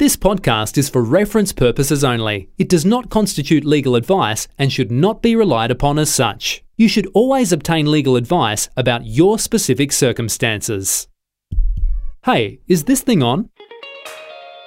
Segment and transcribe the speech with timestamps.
[0.00, 2.48] This podcast is for reference purposes only.
[2.56, 6.64] It does not constitute legal advice and should not be relied upon as such.
[6.78, 11.06] You should always obtain legal advice about your specific circumstances.
[12.24, 13.50] Hey, is this thing on?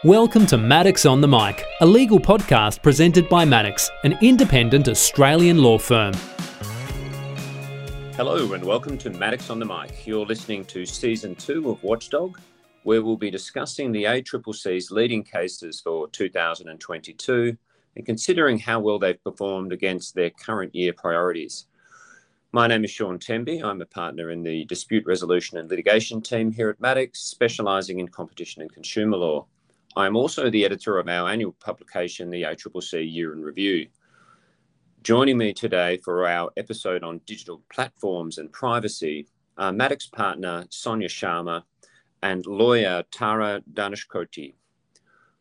[0.04, 5.63] Welcome to Maddocks on the Mic, a legal podcast presented by Maddocks, an independent Australian
[5.63, 6.13] law firm.
[8.15, 10.05] Hello, and welcome to Maddocks on the Mic.
[10.05, 12.38] You're listening to season two of Watchdog,
[12.84, 17.58] where we'll be discussing the ACCC's leading cases for 2022
[17.95, 21.67] and considering how well they've performed against their current year priorities.
[22.52, 23.63] My name is Sean Temby.
[23.63, 28.08] I'm a partner in the dispute resolution and litigation team here at Maddocks, specialising in
[28.09, 29.45] competition and consumer law.
[29.95, 33.88] I'm also the editor of our annual publication, the ACCC Year in Review.
[35.03, 39.27] Joining me today for our episode on digital platforms and privacy
[39.58, 41.63] are Maddocks partner Sonia Sharma
[42.23, 44.54] and lawyer Tara Dhanishkoti.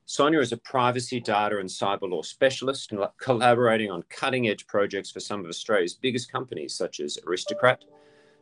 [0.04, 5.20] Sonia is a privacy data and cyber law specialist collaborating on cutting edge projects for
[5.20, 7.84] some of Australia's biggest companies, such as Aristocrat,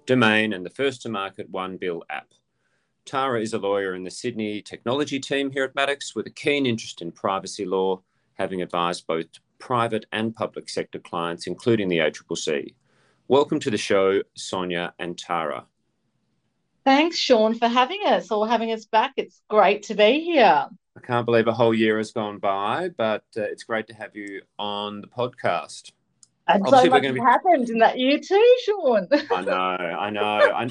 [0.07, 2.29] Domain, and the first to market One Bill app.
[3.05, 6.65] Tara is a lawyer in the Sydney technology team here at Maddocks with a keen
[6.65, 8.01] interest in privacy law,
[8.35, 9.27] having advised both
[9.59, 12.75] private and public sector clients, including the ACCC.
[13.29, 15.67] Welcome to the show, Sonia and Tara.
[16.85, 19.13] Thanks, Sean, for having us or having us back.
[19.17, 20.67] It's great to be here.
[20.97, 24.17] I can't believe a whole year has gone by, but uh, it's great to have
[24.17, 25.93] you on the podcast.
[26.49, 27.21] And Obviously, so much be...
[27.21, 29.09] happened in that year too, Sean.
[29.31, 30.23] I know, I know.
[30.23, 30.71] I,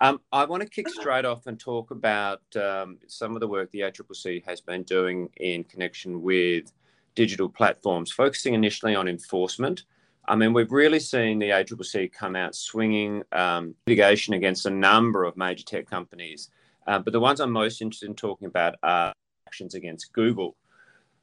[0.00, 3.70] um, I want to kick straight off and talk about um, some of the work
[3.70, 6.72] the ACCC has been doing in connection with
[7.14, 9.84] digital platforms, focusing initially on enforcement.
[10.26, 15.24] I mean, we've really seen the ACCC come out swinging um, litigation against a number
[15.24, 16.50] of major tech companies.
[16.86, 19.12] Uh, but the ones I'm most interested in talking about are
[19.46, 20.56] actions against Google.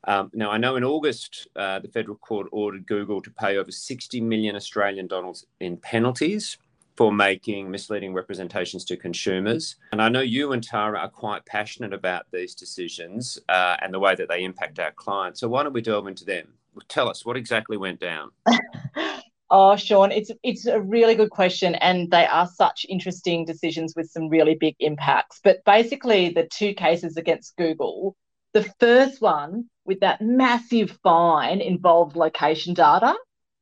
[0.03, 3.71] Um, now, I know in August, uh, the federal court ordered Google to pay over
[3.71, 6.57] 60 million Australian dollars in penalties
[6.95, 9.75] for making misleading representations to consumers.
[9.91, 13.99] And I know you and Tara are quite passionate about these decisions uh, and the
[13.99, 15.39] way that they impact our clients.
[15.39, 16.47] So, why don't we delve into them?
[16.88, 18.32] Tell us what exactly went down.
[19.49, 24.10] oh, Sean, it's it's a really good question, and they are such interesting decisions with
[24.10, 25.39] some really big impacts.
[25.43, 28.16] But basically, the two cases against Google,
[28.54, 33.16] the first one with that massive fine involved location data.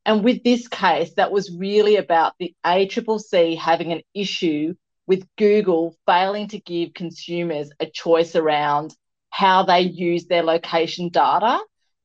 [0.08, 4.76] And with this case, that was really about the ACCC having an issue
[5.08, 8.96] with Google failing to give consumers a choice around
[9.30, 11.60] how they use their location data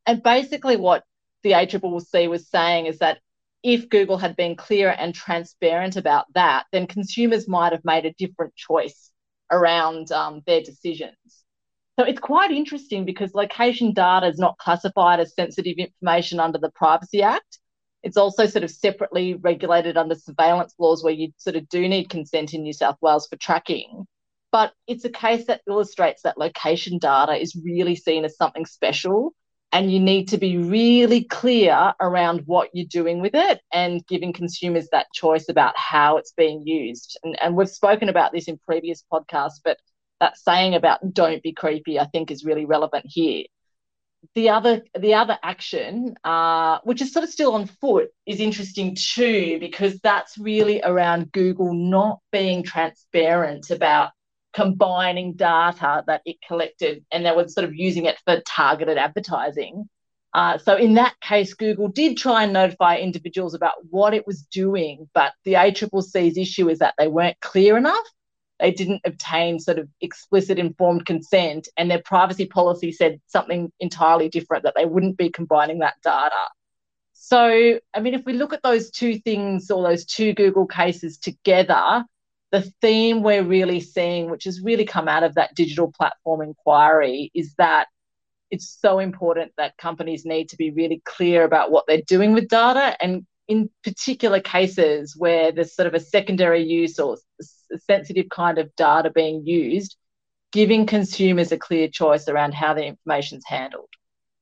[0.06, 1.04] and basically, what
[1.42, 3.18] the ACCC was saying is that
[3.62, 8.14] if Google had been clear and transparent about that, then consumers might have made a
[8.14, 9.10] different choice
[9.50, 11.16] around um, their decisions.
[11.98, 16.70] So it's quite interesting because location data is not classified as sensitive information under the
[16.70, 17.58] Privacy Act.
[18.02, 22.08] It's also sort of separately regulated under surveillance laws where you sort of do need
[22.08, 24.06] consent in New South Wales for tracking.
[24.50, 29.34] But it's a case that illustrates that location data is really seen as something special
[29.72, 34.32] and you need to be really clear around what you're doing with it and giving
[34.32, 37.18] consumers that choice about how it's being used.
[37.22, 39.78] And, and we've spoken about this in previous podcasts, but
[40.18, 43.44] that saying about don't be creepy, I think is really relevant here.
[44.34, 48.94] The other, the other action, uh, which is sort of still on foot, is interesting
[48.98, 54.10] too because that's really around Google not being transparent about
[54.52, 59.88] combining data that it collected and they were sort of using it for targeted advertising.
[60.32, 64.42] Uh, so in that case, Google did try and notify individuals about what it was
[64.42, 68.06] doing, but the ACCC's issue is that they weren't clear enough.
[68.60, 74.28] They didn't obtain sort of explicit informed consent, and their privacy policy said something entirely
[74.28, 76.36] different that they wouldn't be combining that data.
[77.14, 81.18] So, I mean, if we look at those two things or those two Google cases
[81.18, 82.04] together,
[82.52, 87.30] the theme we're really seeing, which has really come out of that digital platform inquiry,
[87.34, 87.86] is that
[88.50, 92.48] it's so important that companies need to be really clear about what they're doing with
[92.48, 92.96] data.
[93.00, 97.18] And in particular cases where there's sort of a secondary use or
[97.88, 99.96] sensitive kind of data being used,
[100.52, 103.88] giving consumers a clear choice around how their information is handled.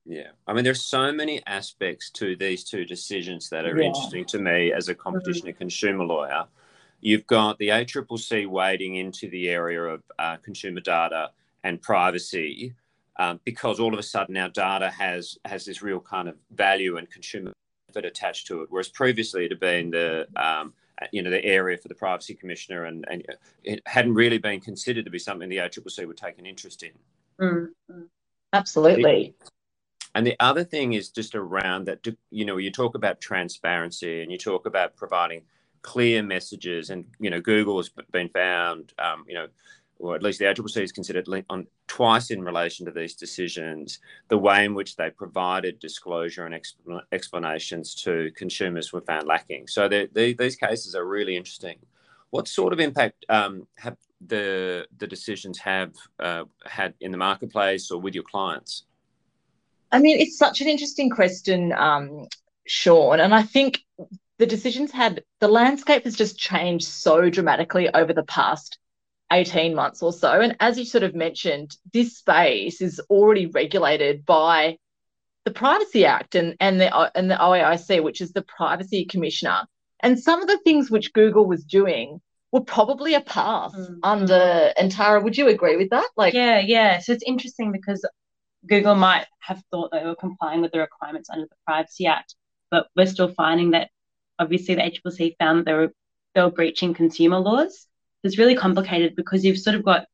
[0.06, 3.88] Yeah, I mean, there's so many aspects to these two decisions that are yeah.
[3.88, 5.49] interesting to me as a competition mm-hmm.
[5.49, 6.46] and consumer lawyer.
[7.00, 11.30] You've got the ACCC wading into the area of uh, consumer data
[11.64, 12.74] and privacy
[13.18, 16.96] um, because all of a sudden our data has has this real kind of value
[16.96, 17.52] and consumer
[17.88, 20.72] benefit attached to it, whereas previously it had been the um,
[21.12, 23.24] you know the area for the privacy commissioner and, and
[23.64, 26.92] it hadn't really been considered to be something the ACCC would take an interest in.
[27.40, 28.02] Mm-hmm.
[28.52, 29.34] Absolutely.
[30.14, 34.32] And the other thing is just around that, you know, you talk about transparency and
[34.32, 35.42] you talk about providing
[35.82, 39.48] clear messages, and you know, Google has been found, um, you know,
[39.98, 43.98] or at least the ACCC has considered on twice in relation to these decisions,
[44.28, 46.60] the way in which they provided disclosure and
[47.12, 49.66] explanations to consumers were found lacking.
[49.66, 51.78] So these cases are really interesting.
[52.30, 53.96] What sort of impact um, have
[54.26, 58.84] the the decisions have uh, had in the marketplace or with your clients?
[59.90, 62.26] I mean, it's such an interesting question, um,
[62.66, 63.84] Sean, and I think
[64.38, 68.79] the decisions had the landscape has just changed so dramatically over the past
[69.32, 70.40] 18 months or so.
[70.40, 74.79] And as you sort of mentioned, this space is already regulated by
[75.44, 79.67] the Privacy Act and, and the and the OAIC, which is the Privacy Commissioner.
[80.00, 82.20] And some of the things which Google was doing
[82.52, 83.94] were probably a pass mm-hmm.
[84.02, 86.08] under and Tara, would you agree with that?
[86.17, 87.00] Like Yeah, yeah.
[87.00, 88.06] So it's interesting because
[88.67, 92.35] Google might have thought they were complying with the requirements under the Privacy Act,
[92.70, 93.90] but we're still finding that
[94.38, 95.93] obviously the ACCC found that they were
[96.35, 97.88] they were breaching consumer laws
[98.25, 100.06] it's really complicated because you've sort of got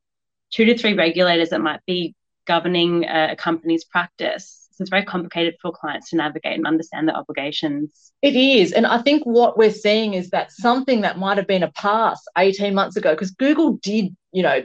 [0.50, 2.14] two to three regulators that might be
[2.46, 4.68] governing a, company's practice.
[4.72, 8.12] So it's very complicated for clients to navigate and understand their obligations.
[8.22, 8.72] It is.
[8.72, 12.20] And I think what we're seeing is that something that might have been a pass
[12.36, 14.62] 18 months ago, because Google did, you know,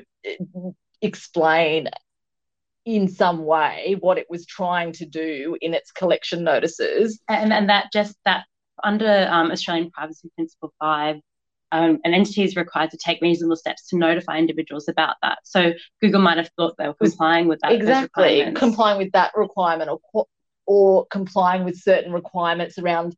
[1.02, 1.88] explain
[2.86, 7.20] in some way what it was trying to do in its collection notices.
[7.30, 8.46] And, and that just that
[8.84, 11.18] under um, Australian Privacy Principle 5,
[11.72, 15.40] um, an entity is required to take reasonable steps to notify individuals about that.
[15.44, 17.72] So Google might have thought they were complying with that.
[17.72, 20.26] Exactly, complying with that requirement or
[20.66, 23.16] or complying with certain requirements around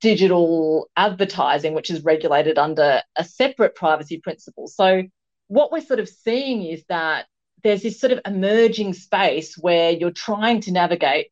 [0.00, 4.66] digital advertising, which is regulated under a separate privacy principle.
[4.66, 5.02] So
[5.48, 7.26] what we're sort of seeing is that
[7.62, 11.28] there's this sort of emerging space where you're trying to navigate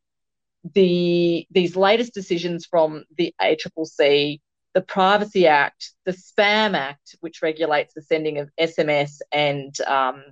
[0.73, 4.39] the these latest decisions from the ACCC
[4.73, 10.23] the Privacy Act, the Spam Act, which regulates the sending of SMS and um,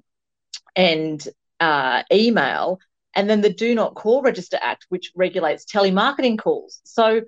[0.75, 1.25] and
[1.60, 2.80] uh, email,
[3.16, 6.81] and then the Do Not Call Register Act, which regulates telemarketing calls.
[6.84, 7.22] So,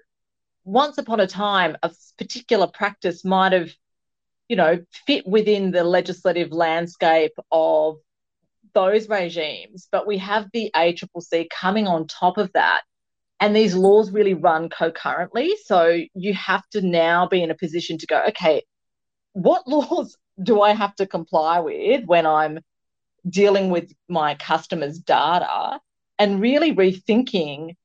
[0.65, 3.71] once upon a time, a particular practice might have,
[4.49, 7.97] you know, fit within the legislative landscape of
[8.73, 12.81] those regimes, but we have the ACCC coming on top of that
[13.43, 15.57] and these laws really run concurrently.
[15.65, 18.63] So you have to now be in a position to go, okay,
[19.33, 22.59] what laws do I have to comply with when I'm
[23.27, 25.81] dealing with my customers' data
[26.17, 27.75] and really rethinking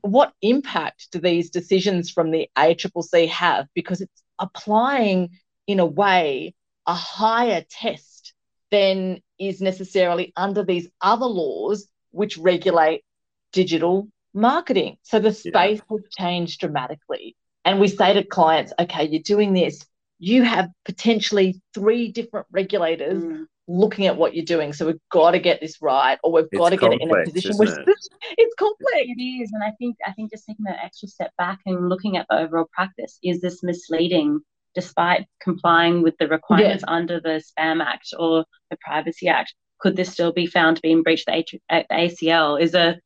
[0.00, 3.66] what impact do these decisions from the ACCC have?
[3.74, 5.28] Because it's applying,
[5.66, 6.54] in a way,
[6.86, 8.32] a higher test
[8.70, 13.04] than is necessarily under these other laws which regulate
[13.52, 14.96] digital marketing.
[15.02, 15.96] So the space yeah.
[15.96, 17.36] has changed dramatically.
[17.64, 19.84] And we say to clients, okay, you're doing this.
[20.18, 23.44] You have potentially three different regulators mm.
[23.68, 24.72] looking at what you're doing.
[24.72, 27.10] So we've got to get this right, or we've it's got to get it in
[27.10, 27.88] a position where it?
[28.38, 28.94] it's complex.
[28.94, 29.50] It is.
[29.52, 32.38] And I think I think just taking that extra step back and looking at the
[32.38, 34.40] overall practice, is this misleading
[34.74, 36.94] despite complying with the requirements yeah.
[36.94, 39.54] under the Spam Act or the Privacy Act?
[39.80, 42.60] Could this still be found to be in breach of the ACL?
[42.60, 43.00] Is a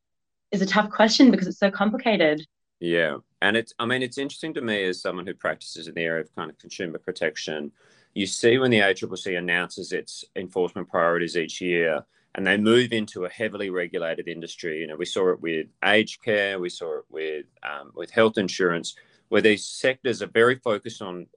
[0.51, 2.45] is a tough question because it's so complicated.
[2.79, 3.17] Yeah.
[3.41, 6.21] And it's, I mean, it's interesting to me as someone who practices in the area
[6.21, 7.71] of kind of consumer protection.
[8.13, 13.25] You see when the ACCC announces its enforcement priorities each year and they move into
[13.25, 14.79] a heavily regulated industry.
[14.79, 18.37] You know, we saw it with aged care, we saw it with, um, with health
[18.37, 18.95] insurance,
[19.29, 21.27] where these sectors are very focused on,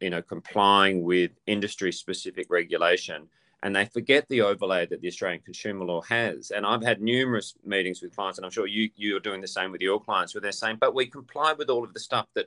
[0.00, 3.28] you know, complying with industry specific regulation
[3.62, 6.50] and they forget the overlay that the Australian consumer law has.
[6.50, 9.72] And I've had numerous meetings with clients, and I'm sure you you're doing the same
[9.72, 12.46] with your clients, where they're saying, "But we comply with all of the stuff that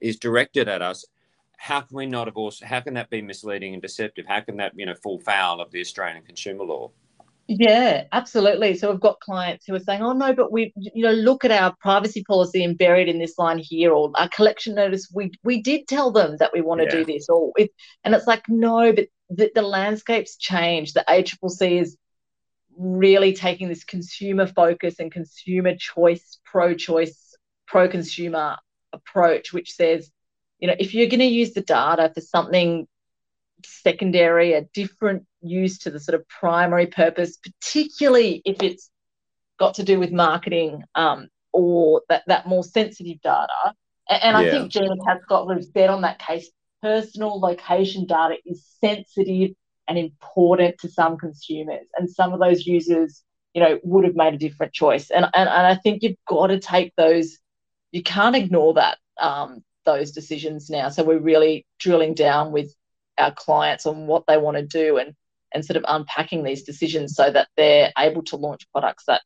[0.00, 1.04] is directed at us.
[1.56, 2.66] How can we not have also?
[2.66, 4.26] How can that be misleading and deceptive?
[4.26, 6.90] How can that you know fall foul of the Australian consumer law?"
[7.48, 8.76] Yeah, absolutely.
[8.76, 11.50] So we've got clients who are saying, "Oh no, but we, you know, look at
[11.50, 15.10] our privacy policy and buried in this line here, or our collection notice.
[15.12, 17.02] We we did tell them that we want to yeah.
[17.02, 17.70] do this, or it,
[18.04, 20.94] and it's like, no, but the, the landscape's changed.
[20.94, 21.96] The ACCC is
[22.76, 27.34] really taking this consumer focus and consumer choice, pro-choice,
[27.66, 28.56] pro-consumer
[28.92, 30.10] approach, which says,
[30.58, 32.86] you know, if you're going to use the data for something
[33.64, 38.90] secondary, a different use to the sort of primary purpose, particularly if it's
[39.58, 43.74] got to do with marketing um, or that, that more sensitive data.
[44.08, 44.48] And, and yeah.
[44.48, 44.94] I think Gina
[45.28, 46.50] got what said on that case
[46.82, 49.50] personal location data is sensitive
[49.88, 51.86] and important to some consumers.
[51.96, 53.22] And some of those users
[53.54, 55.10] you know, would have made a different choice.
[55.10, 57.38] And and, and I think you've got to take those.
[57.90, 60.88] You can't ignore that um, those decisions now.
[60.88, 62.74] So we're really drilling down with
[63.18, 65.14] our clients on what they want to do and
[65.54, 69.20] and sort of unpacking these decisions so that they're able to launch products that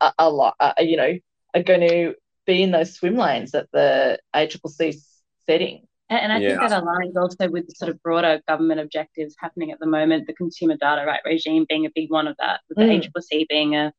[0.00, 1.16] are, are, are you know
[1.54, 2.14] are going to
[2.46, 5.00] be in those swim lanes that the ACCC
[5.48, 5.86] setting.
[6.10, 6.48] And, and I yeah.
[6.58, 10.26] think that aligns also with the sort of broader government objectives happening at the moment,
[10.26, 13.02] the consumer data right regime being a big one of that, with mm.
[13.02, 13.92] the ACCC being a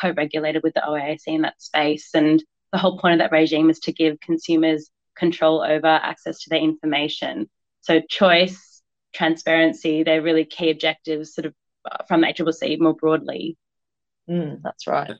[0.00, 2.10] co-regulator with the OAIC in that space.
[2.14, 6.50] And the whole point of that regime is to give consumers control over access to
[6.50, 7.48] their information.
[7.82, 8.82] So choice,
[9.12, 11.54] transparency, they're really key objectives sort of
[11.90, 13.56] uh, from the ACCC more broadly.
[14.28, 15.12] Mm, that's right.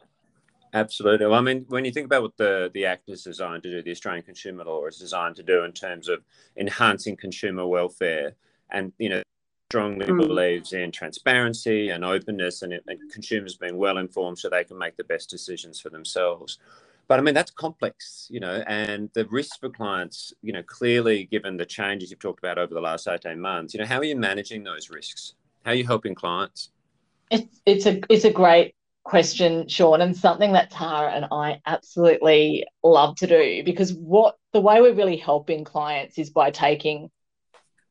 [0.74, 1.26] Absolutely.
[1.26, 3.82] Well, I mean, when you think about what the, the Act is designed to do,
[3.82, 6.22] the Australian Consumer Law is designed to do in terms of
[6.56, 8.34] enhancing consumer welfare
[8.70, 9.22] and, you know,
[9.70, 10.16] strongly mm.
[10.16, 14.96] believes in transparency and openness and, and consumers being well informed so they can make
[14.96, 16.58] the best decisions for themselves.
[17.06, 21.24] But I mean, that's complex, you know, and the risks for clients, you know, clearly
[21.24, 24.04] given the changes you've talked about over the last 18 months, you know, how are
[24.04, 25.34] you managing those risks?
[25.64, 26.70] How are you helping clients?
[27.30, 28.74] It's, it's a it's a great
[29.08, 34.60] question, Sean, and something that Tara and I absolutely love to do because what the
[34.60, 37.10] way we're really helping clients is by taking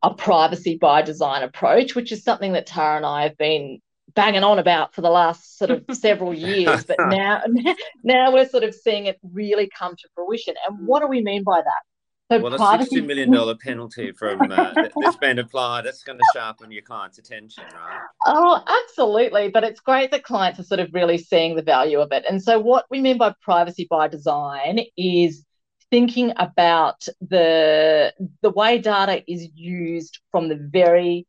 [0.03, 3.79] a privacy by design approach, which is something that Tara and I have been
[4.13, 7.41] banging on about for the last sort of several years, but now
[8.03, 10.53] now we're sort of seeing it really come to fruition.
[10.67, 11.81] And what do we mean by that?
[12.29, 15.86] So well, a sixty million dollar penalty from uh, that's been applied.
[15.86, 18.01] That's going to sharpen your client's attention, right?
[18.25, 19.50] Oh, absolutely.
[19.50, 22.25] But it's great that clients are sort of really seeing the value of it.
[22.29, 25.46] And so, what we mean by privacy by design is
[25.89, 31.25] thinking about the the way data is used from the very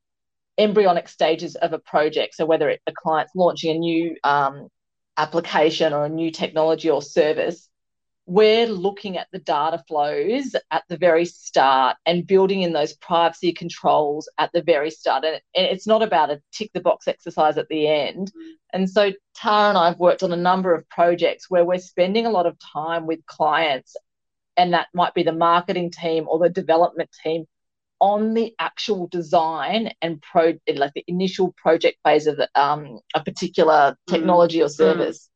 [0.58, 2.34] embryonic stages of a project.
[2.34, 4.68] So whether it, a client's launching a new um,
[5.16, 7.68] application or a new technology or service,
[8.28, 13.54] we're looking at the data flows at the very start and building in those privacy
[13.54, 15.24] controls at the very start.
[15.24, 18.30] And, it's not about a tick the box exercise at the end.
[18.74, 22.26] And so Tara and I have worked on a number of projects where we're spending
[22.26, 23.96] a lot of time with clients,
[24.58, 27.46] and that might be the marketing team or the development team
[27.98, 33.24] on the actual design and pro like the initial project phase of the, um, a
[33.24, 34.66] particular technology mm.
[34.66, 35.18] or service.
[35.18, 35.28] Mm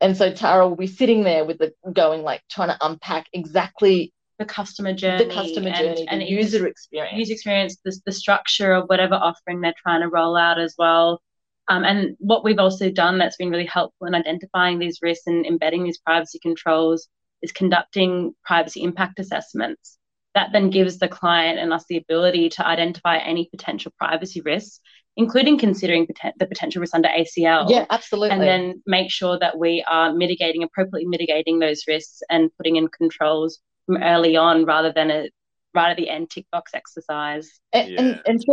[0.00, 4.12] and so Tara will be sitting there with the going like trying to unpack exactly
[4.38, 8.72] the customer journey, the customer journey, and, the user experience, user experience, the, the structure
[8.72, 11.22] of whatever offering they're trying to roll out as well.
[11.68, 15.46] Um, and what we've also done that's been really helpful in identifying these risks and
[15.46, 17.08] embedding these privacy controls
[17.42, 19.98] is conducting privacy impact assessments.
[20.34, 24.80] That then gives the client and us the ability to identify any potential privacy risks
[25.16, 27.70] including considering poten- the potential risk under ACL.
[27.70, 28.30] Yeah, absolutely.
[28.30, 32.88] And then make sure that we are mitigating, appropriately mitigating those risks and putting in
[32.88, 35.28] controls from early on rather than a
[35.74, 37.60] right at the end tick box exercise.
[37.72, 38.00] And, yeah.
[38.00, 38.44] and, and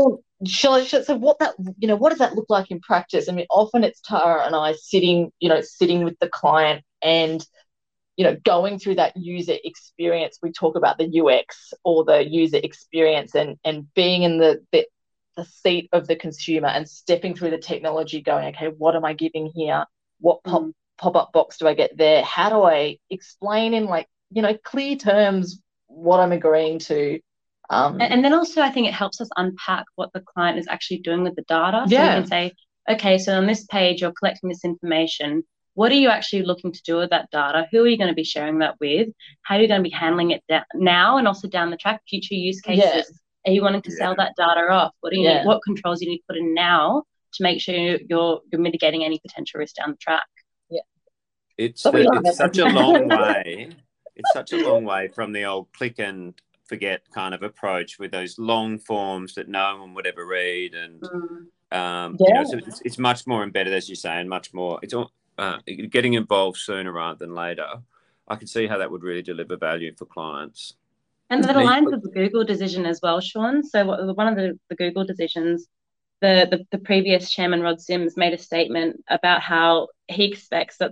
[0.48, 3.30] Sean, shall so what that, you know, what does that look like in practice?
[3.30, 7.46] I mean, often it's Tara and I sitting, you know, sitting with the client and,
[8.18, 10.40] you know, going through that user experience.
[10.42, 14.86] We talk about the UX or the user experience and, and being in the, the
[15.36, 19.14] the seat of the consumer and stepping through the technology, going, okay, what am I
[19.14, 19.86] giving here?
[20.20, 20.74] What pop mm.
[20.98, 22.24] pop up box do I get there?
[22.24, 27.20] How do I explain in like you know clear terms what I'm agreeing to?
[27.70, 30.68] Um, and, and, then also, I think it helps us unpack what the client is
[30.68, 31.86] actually doing with the data.
[31.88, 32.16] So yeah.
[32.16, 32.54] we can say,
[32.90, 35.44] okay, so on this page, you're collecting this information.
[35.76, 37.68] What are you actually looking to do with that data?
[37.72, 39.08] Who are you going to be sharing that with?
[39.44, 42.02] How are you going to be handling it da- now and also down the track,
[42.10, 42.84] future use cases?
[42.94, 43.98] Yeah are you wanting to yeah.
[43.98, 44.94] sell that data off?
[45.02, 45.40] What do you yeah.
[45.40, 45.48] need?
[45.48, 49.20] What controls you need to put in now to make sure you're you're mitigating any
[49.20, 50.26] potential risk down the track?
[50.70, 50.82] Yeah,
[51.58, 53.70] it's the, it's such a long way.
[54.16, 56.34] It's such a long way from the old click and
[56.66, 61.02] forget kind of approach with those long forms that no one would ever read, and
[61.02, 61.78] mm.
[61.78, 62.28] um, yeah.
[62.28, 64.80] you know, so it's, it's, much more embedded, as you say, and much more.
[64.84, 65.58] It's all, uh,
[65.90, 67.68] getting involved sooner rather than later.
[68.28, 70.76] I can see how that would really deliver value for clients.
[71.32, 73.64] And that aligns with the Google decision as well, Sean.
[73.64, 75.66] So one of the, the Google decisions,
[76.20, 80.92] the, the, the previous chairman, Rod Sims, made a statement about how he expects that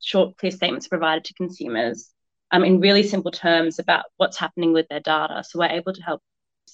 [0.00, 2.12] short, clear statements are provided to consumers
[2.50, 5.42] um, in really simple terms about what's happening with their data.
[5.42, 6.20] So we're able to help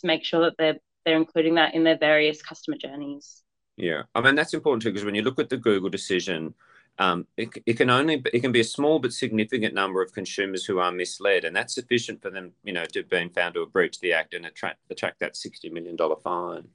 [0.02, 3.42] make sure that they're they're including that in their various customer journeys.
[3.76, 6.54] Yeah, I mean that's important too because when you look at the Google decision,
[6.98, 10.64] um, it, it, can only it can be a small but significant number of consumers
[10.64, 13.60] who are misled, and that's sufficient for them, you know, to have been found to
[13.60, 16.68] have breached the act and attract attract that sixty million dollar fine.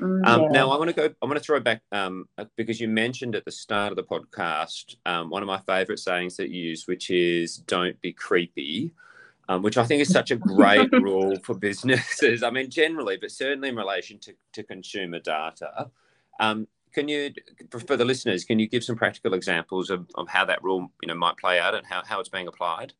[0.00, 1.14] Mm, um, Now I want to go.
[1.22, 4.04] I want to throw back um, uh, because you mentioned at the start of the
[4.04, 8.92] podcast um, one of my favourite sayings that you use, which is "Don't be creepy."
[9.48, 12.42] Um, which I think is such a great rule for businesses.
[12.42, 15.88] I mean, generally, but certainly in relation to, to consumer data.
[16.40, 17.30] Um, can you,
[17.70, 21.08] for the listeners, can you give some practical examples of, of how that rule, you
[21.08, 22.94] know, might play out and how, how it's being applied?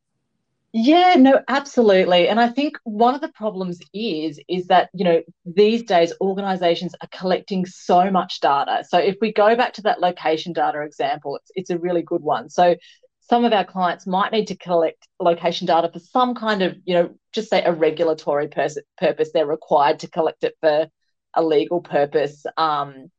[0.71, 2.27] Yeah, no, absolutely.
[2.27, 6.93] And I think one of the problems is is that, you know, these days organizations
[7.01, 8.83] are collecting so much data.
[8.87, 12.21] So if we go back to that location data example, it's it's a really good
[12.21, 12.49] one.
[12.49, 12.75] So
[13.21, 16.93] some of our clients might need to collect location data for some kind of, you
[16.93, 19.31] know, just say a regulatory pers- purpose.
[19.33, 20.87] They're required to collect it for
[21.33, 22.45] a legal purpose.
[22.55, 23.09] Um,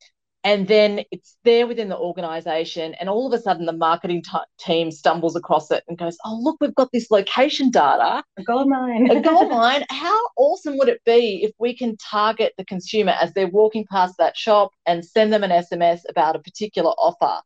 [0.44, 4.38] and then it's there within the organization and all of a sudden the marketing t-
[4.58, 8.22] team stumbles across it and goes oh look we've got this location data.
[8.38, 9.10] A gold mine.
[9.10, 9.84] A gold mine.
[9.90, 14.14] How awesome would it be if we can target the consumer as they're walking past
[14.18, 17.42] that shop and send them an sms about a particular offer?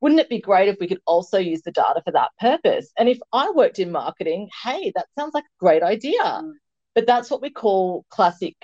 [0.00, 2.90] Wouldn't it be great if we could also use the data for that purpose?
[2.98, 6.22] And if i worked in marketing hey that sounds like a great idea.
[6.22, 6.52] Mm.
[6.94, 8.54] but that's what we call classic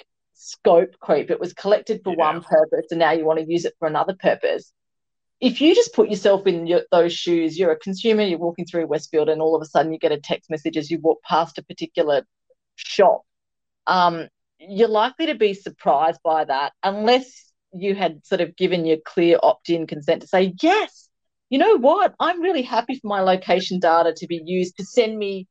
[0.42, 1.30] scope creep.
[1.30, 2.32] It was collected for yeah.
[2.32, 4.72] one purpose and now you want to use it for another purpose.
[5.38, 8.86] If you just put yourself in your, those shoes, you're a consumer, you're walking through
[8.86, 11.58] Westfield and all of a sudden you get a text message as you walk past
[11.58, 12.26] a particular
[12.76, 13.22] shop.
[13.86, 14.28] Um,
[14.58, 19.38] you're likely to be surprised by that unless you had sort of given your clear
[19.42, 21.08] opt-in consent to say, yes,
[21.50, 22.14] you know what?
[22.18, 25.48] I'm really happy for my location data to be used to send me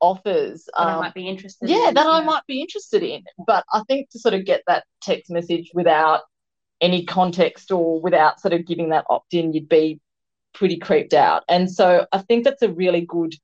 [0.00, 2.12] offers that um, I might be interested yeah in, that yeah.
[2.12, 5.70] I might be interested in but I think to sort of get that text message
[5.74, 6.22] without
[6.80, 10.00] any context or without sort of giving that opt-in you'd be
[10.52, 13.34] pretty creeped out and so I think that's a really good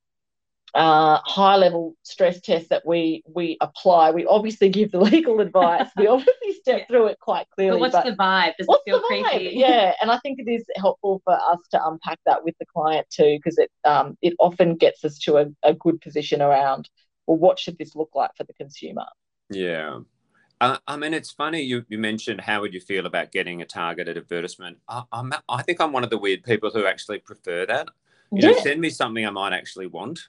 [0.74, 4.10] uh, high level stress test that we we apply.
[4.10, 5.88] We obviously give the legal advice.
[5.96, 6.86] We obviously step yeah.
[6.86, 7.76] through it quite clearly.
[7.76, 8.52] But what's but the vibe?
[8.58, 9.30] Does what's it feel the vibe?
[9.30, 9.56] creepy?
[9.56, 13.06] Yeah, and I think it is helpful for us to unpack that with the client
[13.10, 16.88] too, because it um, it often gets us to a, a good position around
[17.26, 19.04] well, what should this look like for the consumer?
[19.50, 20.00] Yeah.
[20.60, 23.66] Uh, I mean, it's funny you, you mentioned how would you feel about getting a
[23.66, 24.78] targeted advertisement.
[24.88, 27.88] I, I'm, I think I'm one of the weird people who actually prefer that.
[28.30, 28.50] You yeah.
[28.50, 30.20] know, send me something I might actually want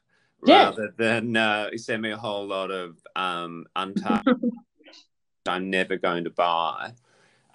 [0.46, 0.66] yeah.
[0.66, 4.52] rather than uh, send me a whole lot of um, untargeted
[5.48, 6.94] I'm never going to buy.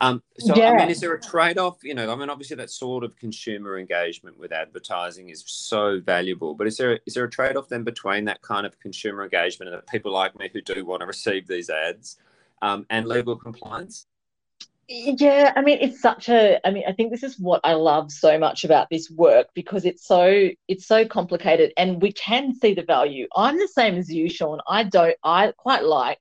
[0.01, 0.71] Um, so, yeah.
[0.71, 1.79] I mean, is there a trade off?
[1.83, 6.55] You know, I mean, obviously, that sort of consumer engagement with advertising is so valuable,
[6.55, 9.73] but is there is there a trade off then between that kind of consumer engagement
[9.73, 12.17] and the people like me who do want to receive these ads
[12.63, 14.07] um, and legal compliance?
[14.91, 16.67] Yeah, I mean, it's such a.
[16.67, 19.85] I mean, I think this is what I love so much about this work because
[19.85, 23.27] it's so it's so complicated, and we can see the value.
[23.37, 24.61] I'm the same as you, Sean.
[24.67, 25.15] I don't.
[25.23, 26.19] I quite like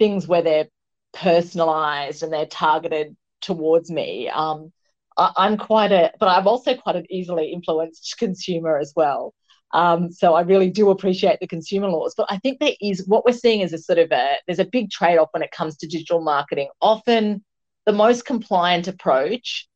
[0.00, 0.68] things where they're
[1.14, 4.28] personalized and they're targeted towards me.
[4.28, 4.72] Um,
[5.16, 9.34] I, I'm quite a, but I'm also quite an easily influenced consumer as well.
[9.72, 12.14] Um, so I really do appreciate the consumer laws.
[12.16, 14.64] But I think there is what we're seeing is a sort of a there's a
[14.64, 16.70] big trade off when it comes to digital marketing.
[16.80, 17.44] Often
[17.86, 19.68] the most compliant approach,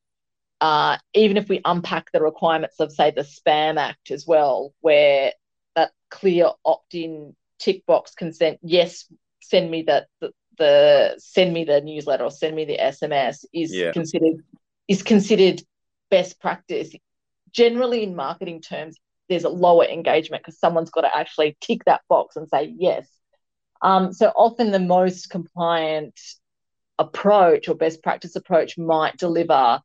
[0.61, 5.33] uh, even if we unpack the requirements of, say, the Spam Act as well, where
[5.77, 9.07] that clear opt-in tick box consent, yes,
[9.41, 13.75] send me that the, the send me the newsletter or send me the SMS is
[13.75, 13.93] yeah.
[13.93, 14.37] considered
[14.89, 15.63] is considered
[16.11, 16.95] best practice.
[17.53, 22.03] Generally, in marketing terms, there's a lower engagement because someone's got to actually tick that
[22.09, 23.09] box and say yes.
[23.83, 26.19] Um, so often, the most compliant
[26.99, 29.81] approach or best practice approach might deliver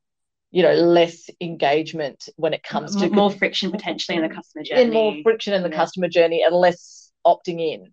[0.52, 4.82] you know less engagement when it comes to more friction potentially in the customer journey
[4.82, 5.76] and more friction in the yeah.
[5.76, 7.92] customer journey and less opting in.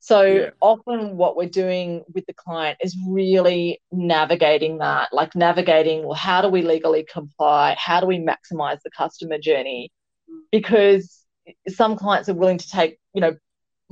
[0.00, 0.50] So yeah.
[0.60, 6.42] often what we're doing with the client is really navigating that like navigating well how
[6.42, 7.74] do we legally comply?
[7.78, 9.90] How do we maximize the customer journey?
[10.30, 10.40] Mm.
[10.52, 11.24] Because
[11.68, 13.34] some clients are willing to take you know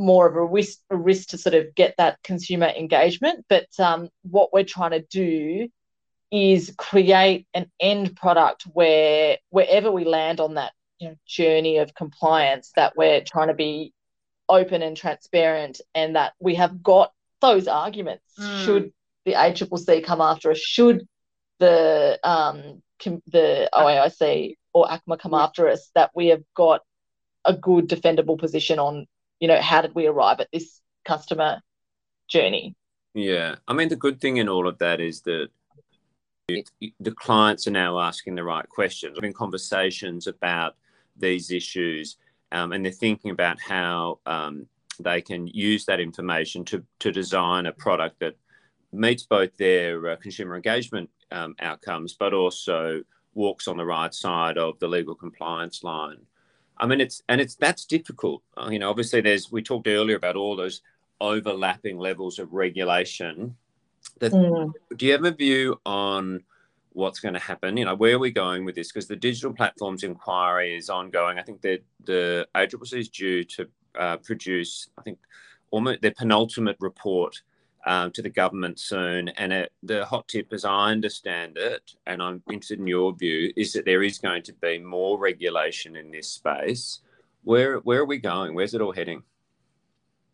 [0.02, 3.44] more of a risk, a risk to sort of get that consumer engagement.
[3.48, 5.68] But um, what we're trying to do
[6.30, 11.94] is create an end product where wherever we land on that you know, journey of
[11.94, 13.92] compliance, that we're trying to be
[14.48, 18.24] open and transparent, and that we have got those arguments.
[18.38, 18.64] Mm.
[18.64, 18.92] Should
[19.24, 20.58] the ACCC come after us?
[20.58, 21.06] Should
[21.58, 25.90] the um, com- the OAIC or ACMA come after us?
[25.94, 26.80] That we have got
[27.44, 29.06] a good defendable position on
[29.42, 31.60] you know, how did we arrive at this customer
[32.28, 32.76] journey?
[33.12, 33.56] Yeah.
[33.66, 35.48] I mean, the good thing in all of that is that
[36.48, 40.76] the clients are now asking the right questions, having conversations about
[41.16, 42.18] these issues,
[42.52, 44.66] um, and they're thinking about how um,
[45.00, 48.36] they can use that information to, to design a product that
[48.92, 53.02] meets both their uh, consumer engagement um, outcomes, but also
[53.34, 56.18] walks on the right side of the legal compliance line.
[56.82, 58.42] I mean, it's and it's that's difficult.
[58.56, 60.82] Uh, you know, obviously, there's we talked earlier about all those
[61.20, 63.56] overlapping levels of regulation.
[64.18, 64.72] That, mm.
[64.96, 66.42] Do you have a view on
[66.92, 67.76] what's going to happen?
[67.76, 68.90] You know, where are we going with this?
[68.90, 71.38] Because the digital platforms inquiry is ongoing.
[71.38, 75.18] I think that the ACCC is due to uh, produce, I think,
[75.70, 77.40] almost their penultimate report
[77.86, 79.28] um, to the government soon.
[79.30, 83.52] And it, the hot tip, as I understand it, and I'm interested in your view,
[83.56, 87.00] is that there is going to be more regulation in this space.
[87.44, 88.54] Where where are we going?
[88.54, 89.22] Where's it all heading?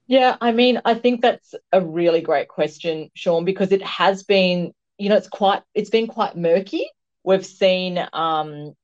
[0.07, 4.73] Yeah, I mean, I think that's a really great question, Sean, because it has been,
[4.97, 6.91] you know, it's quite, it's been quite murky.
[7.25, 8.75] We've seen um,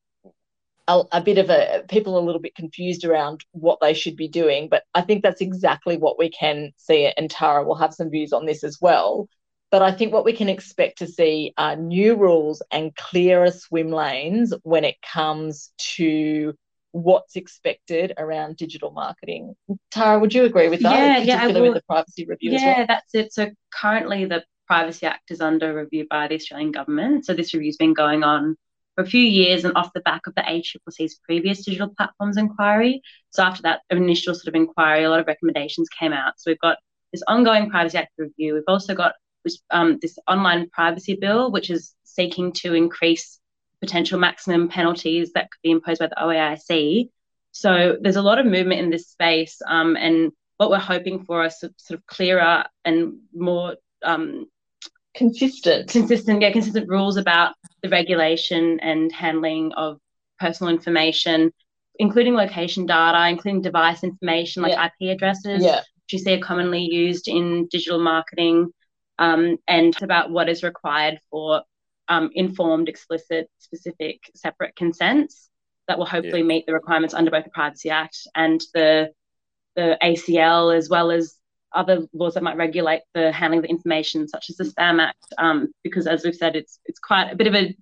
[0.87, 4.27] a, a, bit of a people a little bit confused around what they should be
[4.27, 4.69] doing.
[4.69, 8.33] But I think that's exactly what we can see, and Tara will have some views
[8.33, 9.27] on this as well.
[9.71, 13.91] But I think what we can expect to see are new rules and clearer swim
[13.91, 16.53] lanes when it comes to
[16.91, 19.53] what's expected around digital marketing.
[19.91, 20.93] Tara, would you agree with that?
[20.93, 22.51] Yeah, yeah, I with the privacy review.
[22.51, 22.85] Yeah, well?
[22.87, 23.33] that's it.
[23.33, 27.25] So currently, the Privacy Act is under review by the Australian government.
[27.25, 28.55] So this review's been going on
[28.95, 33.01] for a few years and off the back of the ACCC's previous digital platforms inquiry.
[33.29, 36.33] So after that initial sort of inquiry, a lot of recommendations came out.
[36.37, 36.77] So we've got
[37.11, 38.53] this ongoing Privacy Act review.
[38.53, 39.13] We've also got
[39.69, 43.39] um, this online privacy bill, which is seeking to increase
[43.81, 47.09] potential maximum penalties that could be imposed by the OAIC.
[47.51, 51.43] So there's a lot of movement in this space, um, and what we're hoping for
[51.43, 54.47] are sort of clearer and more um,
[55.13, 59.99] consistent, consistent, yeah, consistent rules about the regulation and handling of
[60.39, 61.51] personal information,
[61.99, 64.85] including location data, including device information like yeah.
[64.85, 65.77] IP addresses, yeah.
[65.77, 68.71] which you see are commonly used in digital marketing,
[69.19, 71.61] um, and about what is required for
[72.07, 75.49] um, informed, explicit, specific, separate consents
[75.87, 76.47] that will hopefully yeah.
[76.47, 79.11] meet the requirements under both the Privacy Act and the
[79.75, 81.35] the ACL, as well as
[81.75, 85.67] other laws that might regulate the handling of information, such as the Spam Act, um,
[85.83, 87.75] because as we've said, it's it's quite a bit of a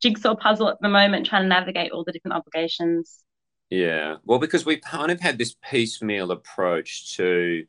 [0.00, 3.18] jigsaw puzzle at the moment, trying to navigate all the different obligations.
[3.68, 7.66] Yeah, well, because we've kind of had this piecemeal approach to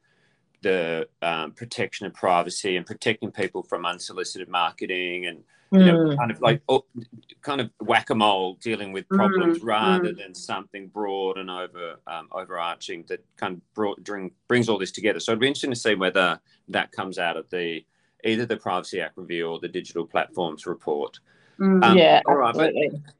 [0.61, 6.17] the um, protection of privacy and protecting people from unsolicited marketing and you know mm.
[6.17, 6.83] kind of like oh,
[7.41, 9.65] kind of whack-a-mole dealing with problems mm.
[9.65, 10.17] rather mm.
[10.17, 14.91] than something broad and over um, overarching that kind of brought, bring, brings all this
[14.91, 17.83] together so it'd be interesting to see whether that comes out of the
[18.25, 21.19] either the privacy act review or the digital platforms report
[21.59, 21.83] mm.
[21.83, 22.73] um, yeah all right but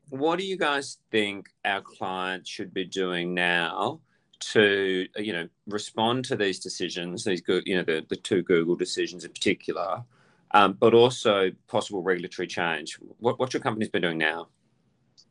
[0.09, 3.99] what do you guys think our clients should be doing now
[4.41, 8.75] to you know respond to these decisions, these good you know the the two Google
[8.75, 10.03] decisions in particular,
[10.53, 12.97] um, but also possible regulatory change.
[13.19, 14.49] What what's your company's been doing now?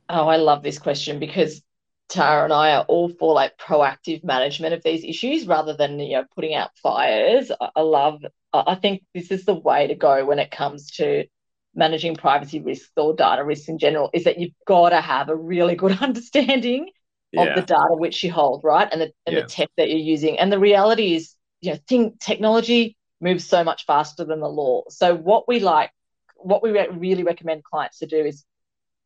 [0.08, 1.62] Oh, I love this question because
[2.08, 6.16] Tara and I are all for like proactive management of these issues rather than you
[6.16, 7.50] know putting out fires.
[7.60, 8.24] I, I love.
[8.52, 11.24] I think this is the way to go when it comes to
[11.72, 14.10] managing privacy risks or data risks in general.
[14.12, 16.90] Is that you've got to have a really good understanding
[17.32, 17.42] yeah.
[17.42, 18.88] of the data which you hold, right?
[18.90, 19.42] And the and yeah.
[19.42, 20.38] the tech that you're using.
[20.38, 24.82] And the reality is, you know, think technology moves so much faster than the law.
[24.88, 25.90] So what we like,
[26.36, 28.44] what we re- really recommend clients to do is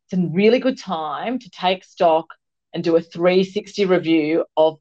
[0.06, 2.26] it's a really good time to take stock
[2.72, 4.78] and do a 360 review of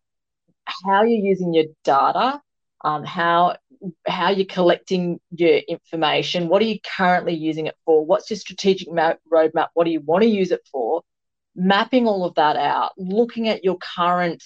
[0.65, 2.41] how you're using your data,
[2.83, 3.55] um, how
[4.07, 8.87] how you're collecting your information, what are you currently using it for, what's your strategic
[8.89, 11.01] roadmap, what do you want to use it for,
[11.55, 14.41] mapping all of that out, looking at your current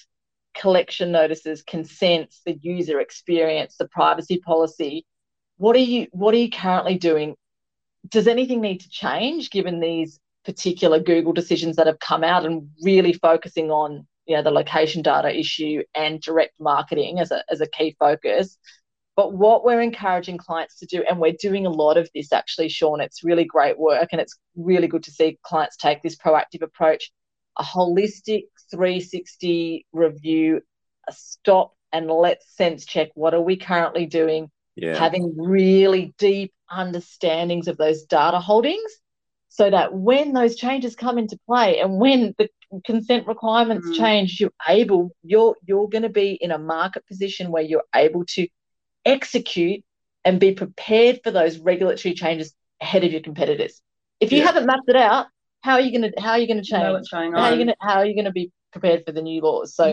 [0.59, 5.05] collection notices, consents, the user experience, the privacy policy.
[5.57, 7.35] What are you what are you currently doing?
[8.07, 12.69] Does anything need to change given these particular Google decisions that have come out and
[12.81, 17.61] really focusing on you know the location data issue and direct marketing as a, as
[17.61, 18.57] a key focus
[19.17, 22.69] but what we're encouraging clients to do, and we're doing a lot of this actually,
[22.69, 26.61] Sean, it's really great work and it's really good to see clients take this proactive
[26.61, 27.11] approach,
[27.57, 30.61] a holistic 360 review,
[31.07, 34.97] a stop and let's sense check what are we currently doing, yeah.
[34.97, 38.91] having really deep understandings of those data holdings
[39.47, 42.49] so that when those changes come into play and when the
[42.85, 43.95] consent requirements mm.
[43.95, 48.25] change you're able you're you're going to be in a market position where you're able
[48.25, 48.45] to
[49.05, 49.81] execute
[50.25, 53.81] and be prepared for those regulatory changes ahead of your competitors.
[54.19, 54.45] If you yeah.
[54.45, 55.27] haven't mapped it out,
[55.67, 56.91] how are you going to how are you going to change?
[56.91, 57.39] what's going on.
[57.41, 59.75] How are you going to how are you to be prepared for the new laws?
[59.75, 59.87] So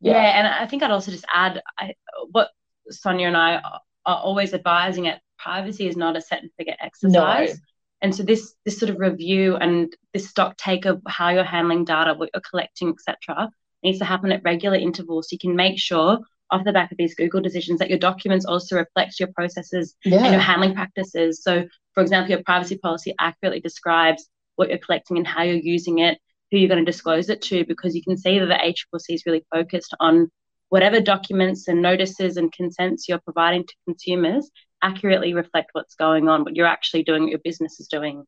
[0.00, 0.12] yeah.
[0.12, 1.94] yeah, and I think I'd also just add I,
[2.30, 2.48] what
[2.90, 3.60] Sonia and I
[4.06, 7.50] are always advising at privacy is not a set and forget exercise.
[7.50, 7.60] No.
[8.02, 11.84] And so this this sort of review and this stock take of how you're handling
[11.84, 13.50] data, what you're collecting, etc.,
[13.82, 15.28] needs to happen at regular intervals.
[15.28, 16.18] So you can make sure
[16.50, 20.24] off the back of these Google decisions that your documents also reflect your processes Yeah.
[20.24, 21.42] and your handling practices.
[21.42, 24.28] So, for example, your privacy policy accurately describes
[24.60, 26.18] what you're collecting and how you're using it,
[26.50, 29.22] who you're going to disclose it to, because you can see that the ACCC is
[29.24, 30.30] really focused on
[30.68, 34.50] whatever documents and notices and consents you're providing to consumers
[34.82, 38.22] accurately reflect what's going on, what you're actually doing, what your business is doing.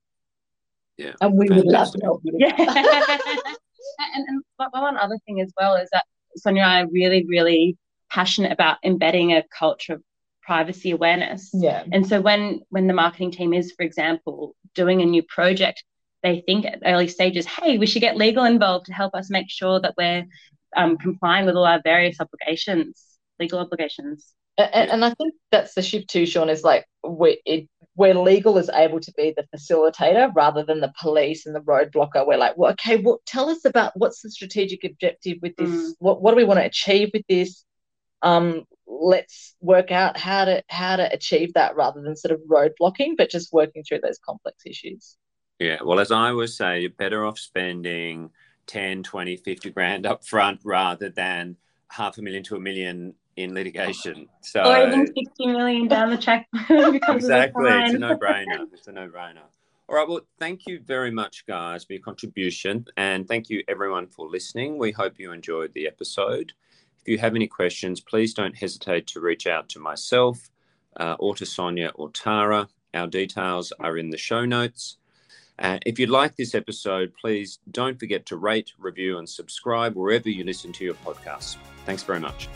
[0.97, 1.13] Yeah.
[1.21, 2.33] and we would love to help you.
[2.39, 2.55] Yeah.
[2.57, 6.05] and, and one- one other thing as well is that
[6.39, 7.77] Sonia and I are really, really
[8.11, 10.03] passionate about embedding a culture of
[10.43, 11.51] privacy awareness.
[11.53, 11.85] Yeah.
[11.93, 15.85] And so when when the marketing team is, for example, doing a new project,
[16.23, 19.51] they think at early stages, hey, we should get legal involved to help us make
[19.51, 20.25] sure that we're
[20.77, 23.05] um, complying with all our various obligations,
[23.39, 24.33] legal obligations.
[24.59, 28.59] And, and I think that's the shift too, Sean, is like we, it, where legal
[28.59, 32.27] is able to be the facilitator rather than the police and the roadblocker.
[32.27, 35.71] We're like, well, okay, well, tell us about what's the strategic objective with this?
[35.71, 35.93] Mm.
[35.99, 37.65] What what do we want to achieve with this?
[38.23, 43.17] Um, let's work out how to how to achieve that rather than sort of roadblocking,
[43.17, 45.17] but just working through those complex issues.
[45.63, 45.79] Yeah.
[45.85, 48.31] Well, as I always say, you're better off spending
[48.67, 51.57] 10, 20, 50 grand up front rather than
[51.89, 54.29] half a million to a million in litigation.
[54.43, 58.67] So or even 60 million down the track exactly, it's a no-brainer.
[58.73, 59.43] It's a no-brainer.
[59.89, 60.09] All right.
[60.09, 64.79] Well, thank you very much, guys, for your contribution, and thank you everyone for listening.
[64.79, 66.53] We hope you enjoyed the episode.
[67.01, 70.51] If you have any questions, please don't hesitate to reach out to myself
[70.99, 72.69] uh, or to Sonia or Tara.
[72.95, 74.99] Our details are in the show notes.
[75.59, 80.29] Uh, if you like this episode, please don't forget to rate, review, and subscribe wherever
[80.29, 81.57] you listen to your podcasts.
[81.85, 82.49] Thanks very much.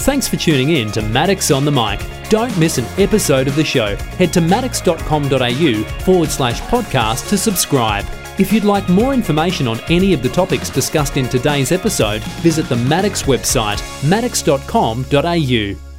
[0.00, 2.00] Thanks for tuning in to Maddocks on the Mic.
[2.30, 3.96] Don't miss an episode of the show.
[3.96, 8.06] Head to maddocks.com.au forward slash podcast to subscribe.
[8.38, 12.68] If you'd like more information on any of the topics discussed in today's episode, visit
[12.70, 15.89] the Maddocks website, maddocks.com.au.